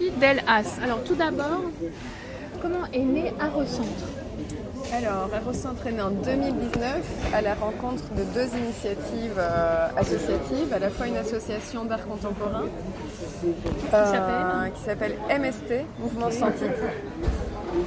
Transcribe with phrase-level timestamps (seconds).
[0.00, 0.78] Del As.
[0.82, 1.62] Alors tout d'abord,
[2.60, 4.04] comment est né Arocentre?
[4.92, 10.78] Alors, Arocentre est né en 2019 à la rencontre de deux initiatives euh, associatives, à
[10.78, 12.64] la fois une association d'art contemporain
[13.92, 16.50] euh, qui s'appelle MST, Mouvement Sans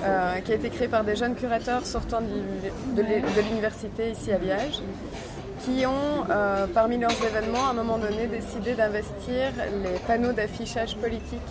[0.03, 4.81] euh, qui a été créée par des jeunes curateurs sortant de l'université ici à Liège,
[5.59, 9.51] qui ont, euh, parmi leurs événements, à un moment donné, décidé d'investir
[9.83, 11.41] les panneaux d'affichage politique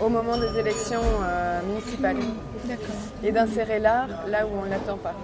[0.00, 2.16] au moment des élections euh, municipales.
[3.22, 5.14] Et d'insérer l'art là où on ne l'attend pas.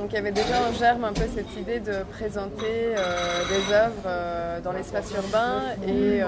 [0.00, 3.72] Donc il y avait déjà en germe un peu cette idée de présenter euh, des
[3.72, 6.22] œuvres dans l'espace urbain et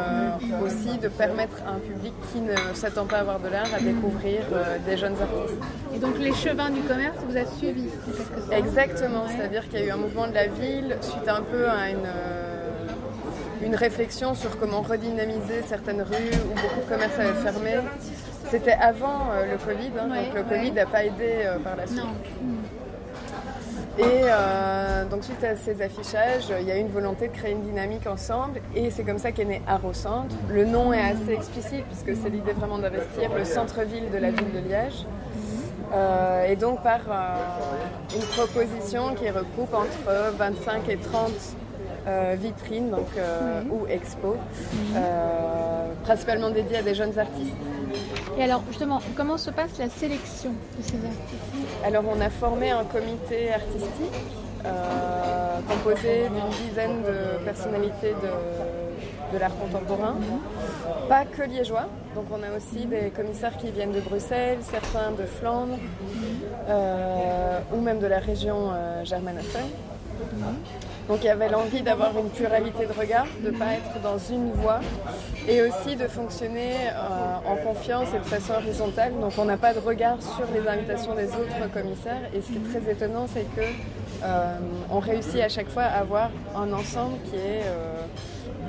[0.62, 3.80] aussi de permettre à un public qui ne s'attend pas à voir de l'art à
[3.80, 4.42] découvrir
[4.86, 5.58] des jeunes artistes.
[5.94, 7.88] Et donc les chevins du commerce, vous êtes suivis
[8.50, 11.90] Exactement, c'est-à-dire qu'il y a eu un mouvement de la ville suite un peu à
[11.90, 12.86] une, euh,
[13.64, 17.76] une réflexion sur comment redynamiser certaines rues où beaucoup de commerces avaient fermé.
[18.50, 21.86] C'était avant euh, le Covid, hein, donc le Covid n'a pas aidé euh, par la
[21.86, 22.00] suite.
[23.98, 24.22] Et
[25.10, 28.60] donc suite à ces affichages, il y a une volonté de créer une dynamique ensemble
[28.74, 29.60] et c'est comme ça qu'est né
[29.92, 30.34] Centre.
[30.50, 34.52] Le nom est assez explicite puisque c'est l'idée vraiment d'investir le centre-ville de la ville
[34.52, 35.06] de Liège.
[35.92, 41.30] Euh, et donc par euh, une proposition qui regroupe entre 25 et 30
[42.06, 43.08] euh, vitrines donc,
[43.70, 44.36] ou expos,
[46.04, 47.56] principalement dédiées à des jeunes artistes.
[48.38, 51.84] Et alors justement, comment se passe la sélection de ces artistes?
[51.84, 54.20] Alors on a formé un comité artistique
[55.68, 58.82] composé d'une dizaine de personnalités de
[59.32, 60.16] de l'art contemporain.
[61.08, 65.24] Pas que liégeois, donc on a aussi des commissaires qui viennent de Bruxelles, certains de
[65.24, 65.78] Flandre,
[66.68, 69.70] euh, ou même de la région euh, germanophone.
[71.08, 74.18] Donc il y avait l'envie d'avoir une pluralité de regard, de ne pas être dans
[74.18, 74.80] une voie
[75.48, 79.12] et aussi de fonctionner euh, en confiance et de façon horizontale.
[79.20, 82.56] Donc on n'a pas de regard sur les invitations des autres commissaires et ce qui
[82.56, 83.66] est très étonnant c'est que
[84.88, 87.62] on réussit à chaque fois à avoir un ensemble qui est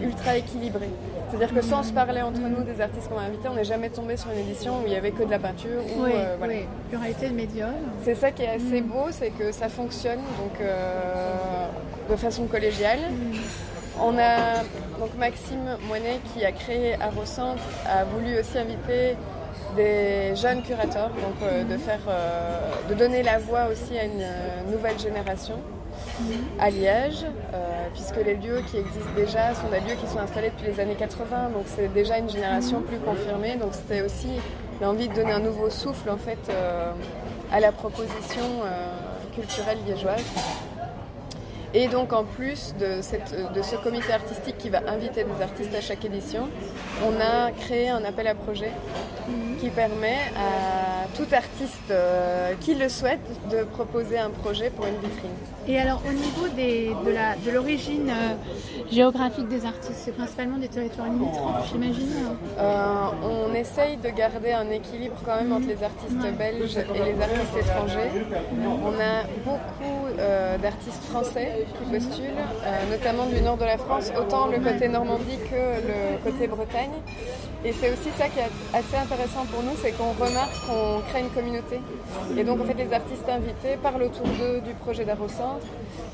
[0.02, 0.90] ultra équilibré.
[1.30, 3.90] C'est-à-dire que sans se parler entre nous des artistes qu'on a invités, on n'est jamais
[3.90, 5.82] tombé sur une édition où il n'y avait que de la peinture.
[5.98, 6.54] Ou, oui, euh, voilà.
[6.90, 7.74] pluralité de médium.
[8.04, 8.88] C'est ça qui est assez mm.
[8.88, 11.68] beau, c'est que ça fonctionne donc, euh,
[12.10, 13.00] de façon collégiale.
[13.00, 13.38] Mm.
[14.02, 14.64] On a
[15.00, 19.16] donc Maxime Moinet qui a créé Arocentre a voulu aussi inviter
[19.76, 22.02] des jeunes curateurs, donc euh, de, faire,
[22.90, 24.26] de donner la voix aussi à une
[24.72, 25.56] nouvelle génération
[26.60, 30.50] à Liège, euh, puisque les lieux qui existent déjà sont des lieux qui sont installés
[30.50, 33.56] depuis les années 80, donc c'est déjà une génération plus confirmée.
[33.56, 34.30] Donc c'était aussi
[34.82, 36.92] l'envie de donner un nouveau souffle en fait euh,
[37.52, 38.88] à la proposition euh,
[39.36, 40.24] culturelle liégeoise.
[41.74, 42.98] Et donc en plus de,
[43.54, 46.48] de, ce comité artistique qui va inviter des artistes à chaque édition,
[47.04, 48.72] on a créé un appel à projet
[49.60, 54.96] qui permet à tout artiste euh, qui le souhaite de proposer un projet pour une
[54.96, 55.32] vitrine.
[55.68, 61.70] Et alors au niveau de l'origine euh, géographique des artistes, c'est principalement des territoires limitrophes,
[61.72, 62.10] j'imagine
[62.60, 67.22] euh, On essaye de garder un équilibre quand même entre les artistes belges et les
[67.22, 68.12] artistes étrangers.
[68.62, 70.18] On a beaucoup
[70.62, 72.44] d'artistes français qui postulent,
[72.90, 76.92] notamment du nord de la France, autant le côté Normandie que le côté Bretagne.
[77.66, 81.22] Et c'est aussi ça qui est assez intéressant pour nous, c'est qu'on remarque qu'on crée
[81.22, 81.80] une communauté.
[82.38, 85.66] Et donc en fait les artistes invités parlent autour d'eux du projet d'Arocentre.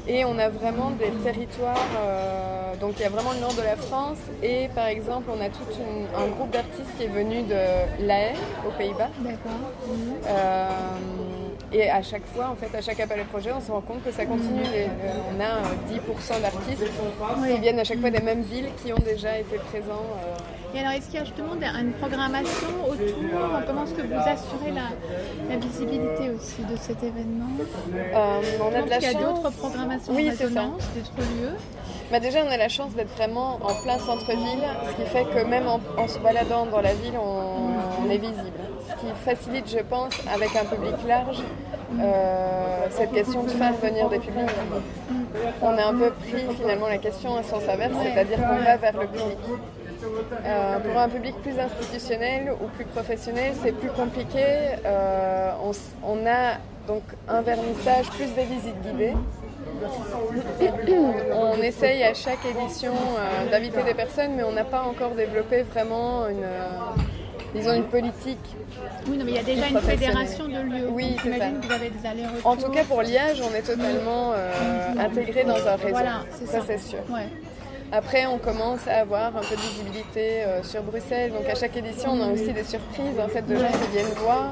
[0.07, 3.61] Et on a vraiment des territoires, euh, donc il y a vraiment le nord de
[3.61, 4.19] la France.
[4.43, 5.65] Et par exemple on a tout
[6.15, 8.35] un groupe d'artistes qui est venu de La Haye,
[8.67, 9.09] aux Pays-Bas.
[9.19, 9.51] D'accord.
[10.27, 10.67] Euh,
[11.71, 14.03] et à chaque fois, en fait, à chaque appel à projet, on se rend compte
[14.03, 14.63] que ça continue.
[14.73, 14.87] Euh,
[15.31, 15.61] on a
[15.93, 20.07] 10% d'artistes qui viennent à chaque fois des mêmes villes qui ont déjà été présents.
[20.25, 20.75] Euh.
[20.75, 23.39] Et alors, est-ce qu'il y a justement une programmation autour?
[23.67, 27.49] Comment est-ce que vous assurez la, visibilité aussi de cet événement?
[27.95, 29.11] Euh, On a de la chance.
[29.11, 31.55] Il y a d'autres programmations oui, c'est d'autres lieux?
[32.11, 35.45] Bah déjà, on a la chance d'être vraiment en plein centre-ville, ce qui fait que
[35.45, 38.58] même en, se baladant dans la ville, on est visible
[39.15, 41.41] facilite, je pense, avec un public large,
[41.99, 44.49] euh, cette question de faire venir des publics.
[45.61, 48.99] On a un peu pris finalement la question à sens inverse, c'est-à-dire qu'on va vers
[48.99, 49.37] le public.
[50.45, 54.45] Euh, pour un public plus institutionnel ou plus professionnel, c'est plus compliqué.
[54.85, 55.51] Euh,
[56.03, 56.57] on, a
[56.87, 59.13] donc un vernissage plus des visites guidées.
[61.33, 62.93] On essaye à chaque édition
[63.49, 66.45] d'inviter des personnes, mais on n'a pas encore développé vraiment une,
[67.55, 68.55] ils ont une politique.
[69.07, 70.87] Oui, non, mais il y a déjà une fédération de lieux.
[70.89, 71.49] Oui, c'est ça.
[71.49, 72.45] Que vous avez des allers-retours.
[72.45, 74.51] En tout cas, pour Liège, on est totalement euh,
[74.99, 75.89] intégré dans un réseau.
[75.89, 76.59] Voilà, ça.
[76.65, 76.99] c'est sûr.
[77.91, 81.31] Après, on commence à avoir un peu de visibilité euh, sur Bruxelles.
[81.31, 84.13] Donc à chaque édition, on a aussi des surprises en fait, de gens qui viennent
[84.17, 84.51] voir.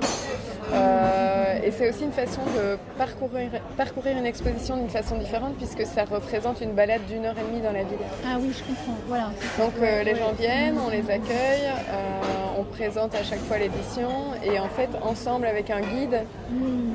[0.73, 5.85] Euh, et c'est aussi une façon de parcourir, parcourir une exposition d'une façon différente puisque
[5.85, 7.99] ça représente une balade d'une heure et demie dans la ville.
[8.25, 8.97] Ah oui, je comprends.
[9.07, 9.29] Voilà.
[9.57, 11.71] Donc euh, les gens viennent, on les accueille,
[12.57, 14.09] on présente à chaque fois l'édition
[14.43, 16.23] et en fait, ensemble avec un guide,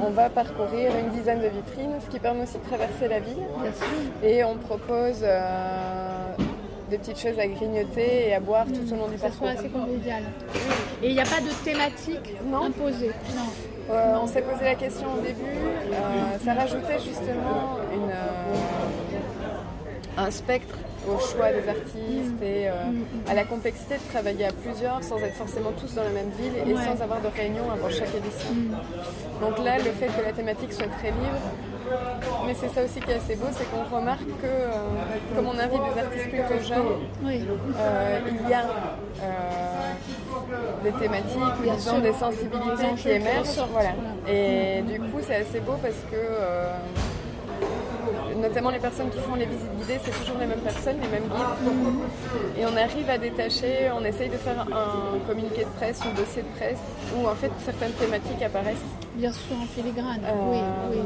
[0.05, 3.45] on va parcourir une dizaine de vitrines, ce qui permet aussi de traverser la ville.
[4.23, 5.25] Et on propose
[6.93, 9.47] des petites choses à grignoter et à boire tout au long du parcours.
[9.47, 10.23] Ça assez convivial.
[11.03, 12.65] Et il n'y a pas de thématique non.
[12.65, 13.51] imposée non.
[13.91, 15.43] Euh, on s'est posé la question au début.
[15.43, 18.55] Euh, ça rajoutait justement une, euh,
[20.19, 20.77] un spectre
[21.09, 25.73] au choix des artistes et à la complexité de travailler à plusieurs sans être forcément
[25.73, 28.55] tous dans la même ville et sans avoir de réunion avant chaque édition.
[29.41, 31.43] Donc là, le fait que la thématique soit très libre,
[32.47, 34.71] mais c'est ça aussi qui est assez beau, c'est qu'on remarque que, euh,
[35.35, 36.87] comme on invite des artistes plutôt jeunes,
[37.25, 38.65] euh, il y a
[39.23, 39.93] euh,
[40.85, 43.67] des thématiques, disons, des sensibilités qui émergent.
[43.71, 43.91] Voilà.
[44.29, 46.17] Et du coup, c'est assez beau parce que
[48.43, 51.29] notamment les personnes qui font les visites guidées, c'est toujours les mêmes personnes, les mêmes
[51.29, 52.59] guides.
[52.59, 56.43] Et on arrive à détacher, on essaye de faire un communiqué de presse, un dossier
[56.43, 56.83] de presse,
[57.17, 58.91] où en fait certaines thématiques apparaissent.
[59.15, 60.21] Bien sûr, en filigrane.
[60.51, 60.59] oui,
[60.91, 60.99] oui.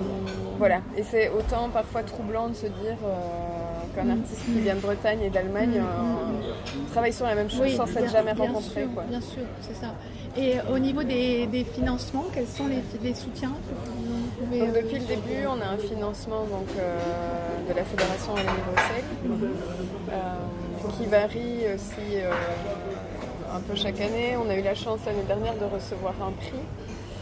[0.59, 4.81] Voilà, et c'est autant parfois troublant de se dire euh, qu'un artiste qui vient de
[4.81, 8.87] Bretagne et d'Allemagne euh, travaille sur la même chose sans s'être jamais rencontré.
[9.09, 9.93] Bien sûr, c'est ça.
[10.37, 13.53] Et au niveau des, financements, quels sont les, soutiens
[14.41, 16.99] Depuis le début, on a un financement donc, euh,
[17.69, 19.05] de la Fédération Wallonie Bruxelles
[20.99, 22.21] qui varie aussi
[23.53, 24.37] un peu chaque année.
[24.37, 26.61] On a eu la chance l'année dernière de recevoir un prix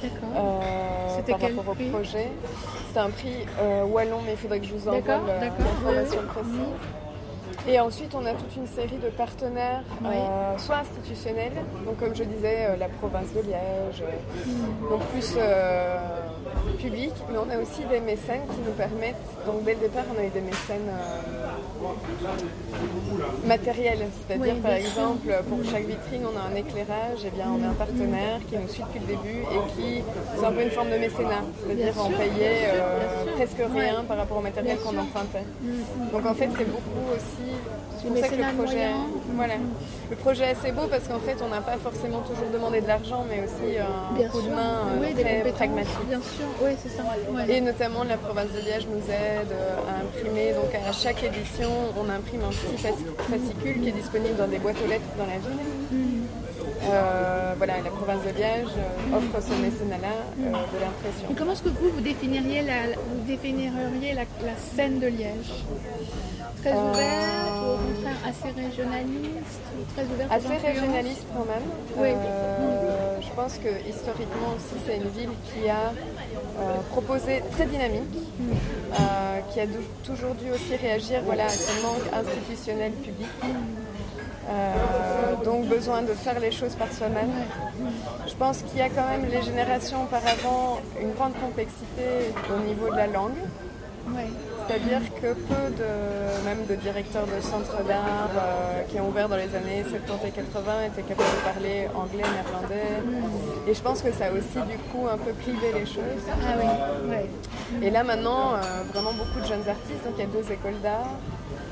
[0.04, 2.28] euh, par rapport au projet.
[2.92, 7.03] C'est un prix euh, wallon, mais il faudrait que je vous envoie l'information précise.
[7.66, 11.52] Et ensuite, on a toute une série de partenaires, euh, soit institutionnels,
[11.86, 14.02] donc comme je disais, euh, la province de Liège,
[14.46, 14.90] mm.
[14.90, 15.36] donc plus
[16.78, 20.20] public, mais on a aussi des mécènes qui nous permettent, donc dès le départ, on
[20.20, 20.90] a eu des mécènes
[23.46, 27.68] matériels, c'est-à-dire par exemple, pour chaque vitrine, on a un éclairage, et bien on a
[27.68, 30.02] un partenaire qui nous suit depuis le début et qui,
[30.36, 32.72] c'est un peu une forme de mécénat, c'est-à-dire on payait
[33.34, 35.46] presque rien par rapport au matériel qu'on empruntait.
[35.62, 36.10] Mm.
[36.12, 37.52] Donc en fait, c'est beaucoup aussi
[38.04, 38.86] c'est pour ça que le projet,
[39.34, 39.54] voilà,
[40.10, 42.86] le projet est assez beau parce qu'en fait, on n'a pas forcément toujours demandé de
[42.86, 46.08] l'argent, mais aussi un coup de main euh, très pragmatique.
[46.08, 47.04] Bien sûr, oui, c'est ça.
[47.48, 50.52] Et notamment, la province de Liège nous aide euh, à imprimer.
[50.52, 52.78] Donc, à chaque édition, on imprime un petit
[53.30, 56.24] fascicule qui est disponible dans des boîtes aux lettres dans la ville.
[56.86, 58.68] Euh, voilà, la province de Liège
[59.14, 61.30] offre ce mécénat-là de l'impression.
[61.30, 65.64] Et comment est-ce que vous, vous définiriez la, vous définiriez la, la scène de Liège?
[66.60, 69.60] Très ouverte ou au contraire assez régionaliste
[69.94, 71.68] Très ouverte Assez régionaliste quand même.
[71.96, 72.08] Oui.
[72.14, 75.92] Euh, je pense que historiquement aussi c'est une ville qui a
[76.60, 78.52] euh, proposé très dynamique, mm.
[78.94, 79.66] Euh, qui a
[80.04, 83.28] toujours dû aussi réagir voilà, à ce manque institutionnel public.
[85.44, 87.32] donc besoin de faire les choses par soi-même.
[88.26, 92.90] Je pense qu'il y a quand même les générations auparavant une grande complexité au niveau
[92.90, 93.40] de la langue.
[94.66, 99.36] C'est-à-dire que peu de, même de directeurs de centres d'art euh, qui ont ouvert dans
[99.36, 103.02] les années 70 et 80 étaient capables de parler anglais, néerlandais.
[103.68, 106.24] Et je pense que ça a aussi du coup un peu clivé les choses.
[106.30, 107.16] Ah oui,
[107.86, 110.80] Et là maintenant, euh, vraiment beaucoup de jeunes artistes, donc il y a deux écoles
[110.82, 111.12] d'art.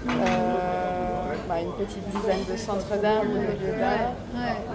[0.08, 4.12] Euh, bah, une petite dizaine de centres d'art, de lieux d'art.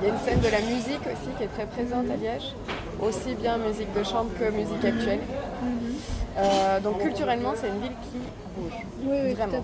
[0.02, 2.56] Il y a une scène de la musique aussi qui est très présente à Liège,
[3.00, 5.20] aussi bien musique de chambre que musique actuelle.
[5.20, 5.77] Mm-hmm.
[6.38, 8.20] Euh, donc culturellement, c'est une ville qui
[8.56, 8.72] bouge.
[9.04, 9.64] Oui, vraiment.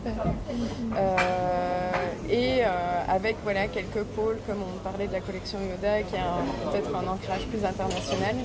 [0.97, 1.91] Euh,
[2.29, 2.67] et euh,
[3.07, 7.07] avec voilà, quelques pôles, comme on parlait de la collection Yoda, qui a peut-être un
[7.07, 8.35] ancrage plus international.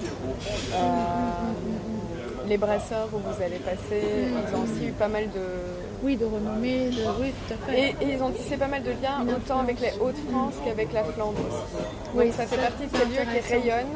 [2.47, 6.25] les brasseurs où vous allez passer, ils ont aussi eu pas mal de oui, de
[6.25, 7.03] renommée, de...
[7.21, 7.95] oui, tout à fait.
[8.01, 11.39] Et, ils ont tissé pas mal de liens, autant avec les Hauts-de-France qu'avec la Flandre
[11.49, 11.85] aussi.
[12.15, 13.87] Oui, ça fait partie de ces lieux qui rayonnent.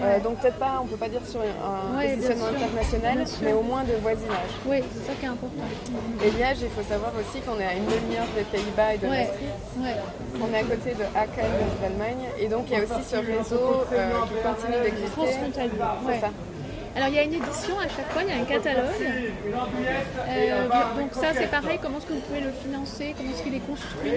[0.00, 3.84] Euh, donc peut-être pas, on peut pas dire sur un positionnement international, mais au moins
[3.84, 4.50] de voisinage.
[4.66, 5.64] Oui, c'est ça qui est important.
[6.24, 9.06] Et Liège, il faut savoir aussi qu'on est à une demi-heure des Pays-Bas et de
[9.06, 9.52] Maastricht.
[10.40, 12.28] On est à côté de Aachen, d'Allemagne.
[12.38, 15.50] Et donc il y a aussi ce réseau euh, qui continue d'exister.
[16.06, 16.30] C'est ça.
[16.96, 18.86] Alors il y a une édition à chaque fois, il y a un catalogue.
[20.28, 20.66] Euh,
[20.98, 23.14] donc ça c'est pareil, comment est-ce que vous pouvez le financer?
[23.16, 24.12] Comment est-ce qu'il est construit?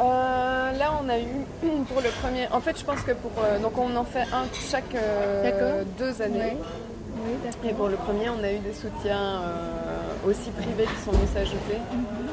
[0.00, 1.46] Euh, là, on a eu
[1.88, 2.48] pour le premier.
[2.50, 3.30] En fait, je pense que pour.
[3.38, 4.96] Euh, donc, on en fait un chaque
[5.98, 6.56] deux années.
[7.64, 9.40] Et pour le premier, on a eu des soutiens
[10.26, 11.78] aussi privés qui sont venus s'ajouter.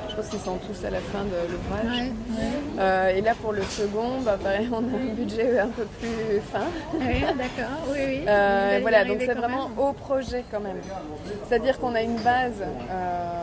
[0.10, 2.00] Je pense qu'ils sont tous à la fin de l'ouvrage.
[2.00, 2.79] Ouais, ouais.
[2.79, 6.41] Euh, et là, pour le second, bah, pareil, on a un budget un peu plus
[6.51, 6.65] fin.
[6.93, 8.25] Oui, d'accord, oui, oui.
[8.27, 9.79] Euh, voilà, donc c'est vraiment même.
[9.79, 10.77] au projet quand même.
[11.48, 13.40] C'est-à-dire qu'on a une base euh,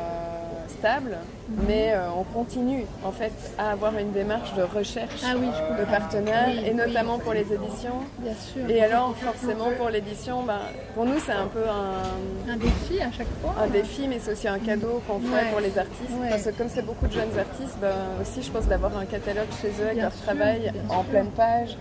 [0.68, 1.16] stable,
[1.48, 1.64] Mhm.
[1.66, 5.48] mais euh, on continue en fait à avoir une démarche de recherche Ah oui,
[5.78, 6.74] de partenaires, Oui, et oui.
[6.76, 8.00] notamment pour les éditions.
[8.18, 8.68] Bien sûr.
[8.68, 10.58] Et alors, forcément, pour l'édition, ben,
[10.94, 13.54] pour nous, c'est un peu un, Un défi à chaque fois.
[13.62, 15.50] un défi, mais c'est aussi un cadeau qu'on fait Ouais.
[15.50, 16.10] pour les artistes.
[16.20, 16.28] Ouais.
[16.30, 19.48] Parce que comme c'est beaucoup de jeunes artistes, ben, aussi, je pense d'avoir un catalogue
[19.62, 21.04] chez eux avec Bien leur sûr, travail en sûr.
[21.04, 21.76] pleine page.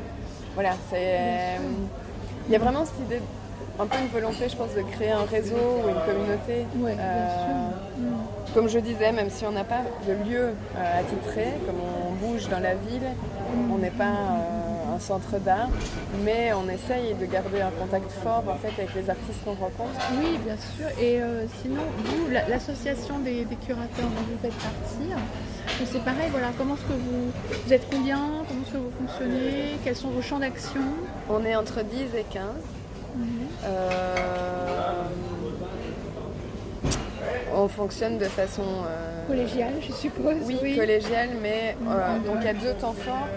[0.56, 1.58] Voilà, c'est.
[2.48, 3.22] Il y a vraiment cette idée,
[3.80, 6.66] un peu une volonté, je pense, de créer un réseau ou une communauté.
[6.78, 8.04] Ouais, Euh, sûr.
[8.04, 8.18] Mm.
[8.54, 10.46] Comme je disais, même si on n'a pas de lieu
[10.78, 13.08] euh, attitré, comme on bouge dans la ville,
[13.72, 15.70] on n'est pas euh, un centre d'art,
[16.24, 20.00] mais on essaye de garder un contact fort en fait avec les artistes qu'on rencontre.
[20.20, 20.88] Oui, bien sûr.
[21.00, 25.12] Et euh, sinon, vous, la- l'association des, des curateurs dont vous faites partie,
[25.86, 27.32] c'est pareil, voilà, comment est-ce que vous,
[27.66, 28.18] vous êtes combien?
[28.48, 29.78] Comment est-ce que vous fonctionnez?
[29.84, 30.82] Quels sont vos champs d'action?
[31.30, 32.42] On est entre 10 et 15.
[33.66, 35.04] Euh,
[37.56, 40.36] on fonctionne de façon euh, Collégiale, je suppose.
[40.46, 43.28] oui, collégiale, mais euh, donc il y a deux temps forts.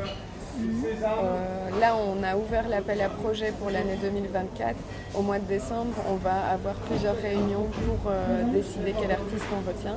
[0.62, 4.74] Euh, là, on a ouvert l'appel à projet pour l'année 2024.
[5.14, 9.66] Au mois de décembre, on va avoir plusieurs réunions pour euh, décider quel artiste on
[9.66, 9.96] retient.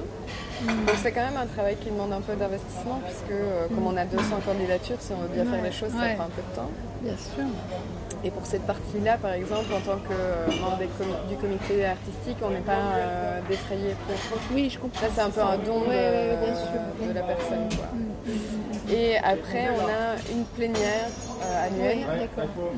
[0.66, 3.38] Donc c'est quand même un travail qui demande un peu d'investissement puisque
[3.76, 6.30] comme on a 200 candidatures, si on veut bien faire les choses, ça prend un
[6.30, 6.72] peu de temps.
[7.02, 7.44] Bien sûr.
[8.26, 10.78] Et pour cette partie-là, par exemple, en tant que euh, membre
[11.28, 14.16] du comité artistique, on n'est pas euh, défrayé pour.
[14.54, 15.02] Oui, je comprends.
[15.06, 17.08] Là, c'est un peu un don de, Ouais, ouais, ouais, bien sûr.
[17.10, 17.68] de la personne.
[17.76, 17.88] quoi.
[17.94, 18.94] Mm, mm, mm.
[18.94, 21.10] Et après, on a une plénière
[21.44, 22.30] euh, annuelle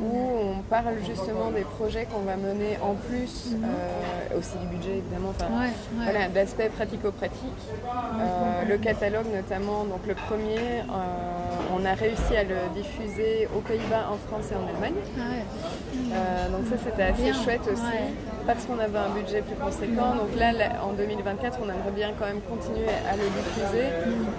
[0.01, 0.17] où
[0.57, 5.29] on parle justement des projets qu'on va mener en plus, euh, aussi du budget évidemment,
[5.29, 5.69] enfin, Ouais,
[6.03, 7.65] voilà, d'aspects pratico-pratiques.
[8.67, 10.81] Le catalogue notamment, donc le premier,
[11.73, 14.95] on a réussi à le diffuser aux Pays-Bas, en France et en Allemagne.
[15.17, 15.43] Ah ouais.
[16.13, 18.13] Euh, donc ça c'était assez Bien, chouette aussi ouais.
[18.45, 20.15] parce qu'on avait un budget plus conséquent.
[20.15, 23.87] Donc là, là, en 2024 on aimerait bien quand même continuer à le diffuser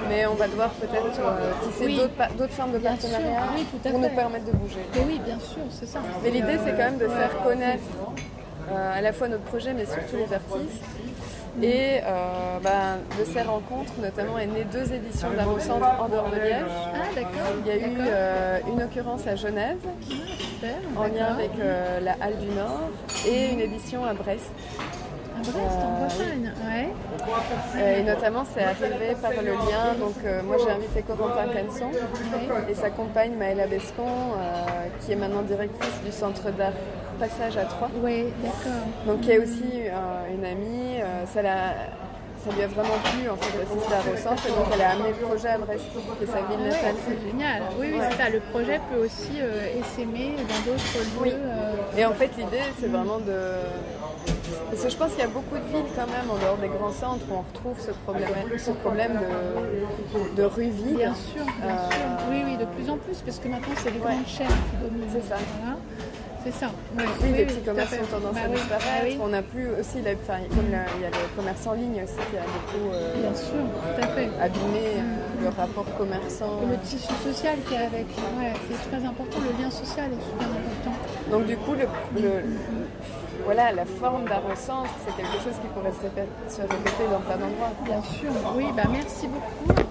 [0.08, 2.00] mais on va devoir peut-être euh, tisser Oui.
[2.38, 4.84] d'autres formes de partenariat oui, pour nous permettre de bouger.
[4.94, 6.00] Mais oui, bien sûr, c'est ça.
[6.22, 7.84] Mais l'idée c'est quand même de faire connaître
[8.70, 10.84] euh, à la fois notre projet mais surtout les artistes.
[11.62, 16.08] Et euh, ben, de ces rencontres, notamment, est née deux éditions d'Art au Centre en
[16.08, 16.64] dehors de Liège.
[16.94, 17.52] Ah, d'accord.
[17.64, 22.12] Il y a eu euh, une occurrence à Genève, Super, en lien avec euh, la
[22.20, 22.90] Halle du Nord,
[23.26, 24.52] et une édition à Brest.
[25.34, 27.98] À Brest, en Bretagne, ouais.
[27.98, 29.94] Et notamment, c'est arrivé par le lien.
[29.98, 31.90] Donc, moi, j'ai invité Corentin Canson
[32.68, 34.04] et sa compagne Maëla Bescon,
[35.00, 36.72] qui est maintenant directrice du centre d'art
[37.18, 37.88] Passage à Troyes.
[38.02, 38.82] Oui, d'accord.
[39.06, 39.72] Donc, qui est aussi
[40.34, 40.85] une amie.
[41.26, 44.46] Ça, lui a vraiment plu, en fait, d'assister à centre.
[44.46, 46.94] Et donc, elle a amené le projet à Brest, qui est sa ville natale.
[47.06, 47.62] c'est génial.
[47.80, 48.30] Oui, oui, c'est ça.
[48.30, 51.22] Le projet peut aussi euh, essaimer dans d'autres lieux.
[51.22, 51.32] Oui.
[51.34, 53.36] euh, Et en fait, l'idée, c'est vraiment de.
[54.70, 56.68] Parce que je pense qu'il y a beaucoup de villes quand même en dehors des
[56.68, 60.96] grands centres où on retrouve ce problème, ce problème de, de rue vide.
[60.96, 62.06] Bien sûr, bien Euh, sûr.
[62.30, 64.12] Oui, oui, de plus en plus, parce que maintenant, c'est les Ouais.
[64.14, 65.08] grandes chaînes qui dominent.
[65.12, 65.36] C'est ça.
[65.60, 65.76] Voilà.
[66.46, 66.66] C'est ça.
[66.96, 67.02] Ouais.
[67.22, 69.18] Oui, les petits commerces ont tendance Bah à disparaître.
[69.18, 69.24] bah.
[69.24, 72.04] On n'a plus aussi, la, enfin, comme la- il y a le commerce en ligne
[72.06, 74.28] aussi qui a beaucoup euh, Bien sûr, tout à fait.
[74.40, 76.62] abîmé euh, le rapport commerçant.
[76.62, 78.06] Et le tissu social qui est avec.
[78.38, 79.38] Ouais, c'est très important.
[79.42, 80.94] Le lien social est super important.
[81.32, 81.86] Donc du coup, le,
[82.22, 82.44] le-
[83.44, 87.20] voilà, la forme au centre, c'est quelque chose qui pourrait se, répéter, se répéter dans
[87.26, 87.74] plein d'endroits.
[87.84, 88.30] Bien sûr.
[88.56, 89.85] Oui, bah merci beaucoup.